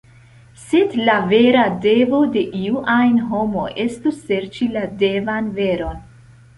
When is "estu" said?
3.87-4.17